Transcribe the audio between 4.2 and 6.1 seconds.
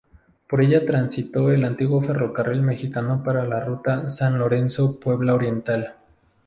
Lorenzo-Puebla-Oriental.